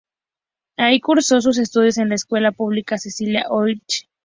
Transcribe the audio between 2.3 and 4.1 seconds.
pública Cecilia Orlich.